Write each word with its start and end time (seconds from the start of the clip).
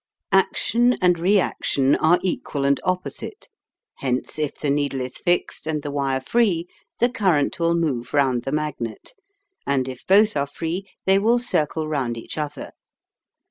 Action 0.31 0.95
and 0.99 1.19
re 1.19 1.37
action 1.39 1.95
are 1.97 2.19
equal 2.23 2.65
and 2.65 2.79
opposite, 2.83 3.49
hence 3.99 4.39
if 4.39 4.55
the 4.55 4.71
needle 4.71 4.99
is 4.99 5.19
fixed 5.19 5.67
and 5.67 5.83
the 5.83 5.91
wire 5.91 6.19
free 6.19 6.67
the 6.97 7.07
current 7.07 7.59
will 7.59 7.75
move 7.75 8.11
round 8.11 8.41
the 8.41 8.51
magnet; 8.51 9.13
and 9.67 9.87
if 9.87 10.07
both 10.07 10.35
are 10.35 10.47
free 10.47 10.89
they 11.05 11.19
will 11.19 11.37
circle 11.37 11.87
round 11.87 12.17
each 12.17 12.35
other. 12.35 12.71